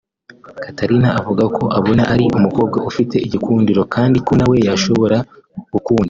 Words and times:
Catarina 0.63 1.09
avuga 1.19 1.43
ko 1.55 1.63
abona 1.77 2.03
ari 2.13 2.25
umukobwa 2.37 2.77
ufite 2.89 3.15
igikundiro 3.25 3.81
kandi 3.95 4.17
ko 4.25 4.31
nawe 4.39 4.55
yashobora 4.67 5.17
gukunda 5.73 5.99